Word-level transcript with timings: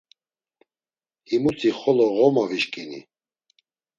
Himuti 1.29 1.69
xolo 1.79 2.05
ğoma 2.17 2.43
vişk̆ini. 2.49 2.99